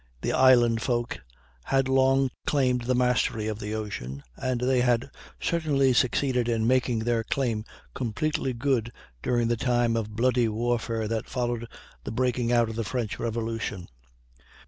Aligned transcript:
The 0.21 0.33
island 0.33 0.81
folk 0.81 1.19
had 1.65 1.87
long 1.87 2.31
claimed 2.47 2.85
the 2.85 2.95
mastery 2.95 3.47
of 3.47 3.59
the 3.59 3.75
ocean, 3.75 4.23
and 4.35 4.59
they 4.59 4.81
had 4.81 5.11
certainly 5.39 5.93
succeeded 5.93 6.49
in 6.49 6.65
making 6.65 6.97
their 7.03 7.23
claim 7.23 7.65
completely 7.93 8.53
good 8.53 8.91
during 9.21 9.47
the 9.47 9.55
time 9.57 9.95
of 9.95 10.15
bloody 10.15 10.47
warfare 10.47 11.07
that 11.07 11.29
followed 11.29 11.67
the 12.03 12.11
breaking 12.11 12.51
out 12.51 12.67
of 12.67 12.77
the 12.77 12.83
French 12.83 13.19
Revolution. 13.19 13.89